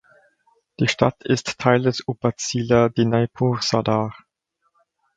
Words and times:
Die 0.79 0.87
Stadt 0.87 1.21
ist 1.25 1.59
Teil 1.59 1.83
des 1.83 2.01
Upazila 2.07 2.89
Dinajpur 2.89 3.61
Sadar. 3.61 4.15